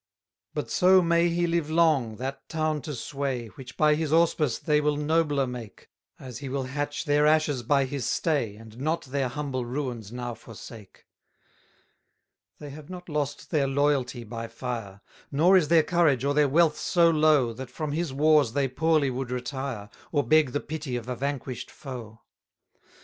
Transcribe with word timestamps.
288 0.55 0.55
But 0.55 0.71
so 0.71 1.01
may 1.03 1.29
he 1.29 1.45
live 1.45 1.69
long, 1.69 2.15
that 2.15 2.49
town 2.49 2.81
to 2.81 2.95
sway, 2.95 3.49
Which 3.49 3.77
by 3.77 3.93
his 3.93 4.11
auspice 4.11 4.57
they 4.57 4.81
will 4.81 4.97
nobler 4.97 5.45
make, 5.45 5.91
As 6.19 6.39
he 6.39 6.49
will 6.49 6.63
hatch 6.63 7.05
their 7.05 7.27
ashes 7.27 7.61
by 7.61 7.85
his 7.85 8.03
stay, 8.09 8.55
And 8.55 8.79
not 8.79 9.03
their 9.05 9.27
humble 9.27 9.63
ruins 9.63 10.11
now 10.11 10.33
forsake. 10.33 11.05
289 12.57 12.57
They 12.57 12.69
have 12.75 12.89
not 12.89 13.09
lost 13.09 13.51
their 13.51 13.67
loyalty 13.67 14.23
by 14.23 14.47
fire; 14.47 15.01
Nor 15.31 15.55
is 15.55 15.67
their 15.67 15.83
courage 15.83 16.25
or 16.25 16.33
their 16.33 16.49
wealth 16.49 16.79
so 16.79 17.11
low, 17.11 17.53
That 17.53 17.69
from 17.69 17.91
his 17.91 18.11
wars 18.11 18.53
they 18.53 18.67
poorly 18.69 19.11
would 19.11 19.29
retire, 19.29 19.91
Or 20.11 20.23
beg 20.27 20.49
the 20.51 20.59
pity 20.61 20.95
of 20.95 21.07
a 21.09 21.15
vanquish'd 21.15 21.69
foe. 21.69 22.21